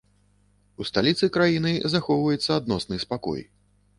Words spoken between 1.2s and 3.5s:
краіны захоўваецца адносны спакой.